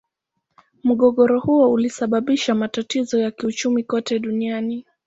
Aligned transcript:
Mgogoro 0.83 1.39
huo 1.39 1.71
ulisababisha 1.71 2.55
matatizo 2.55 3.19
ya 3.19 3.31
kiuchumi 3.31 3.83
kote 3.83 4.19
duniani. 4.19 4.85